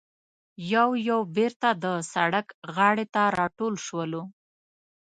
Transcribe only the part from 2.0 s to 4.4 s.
سړک غاړې ته راټول شولو.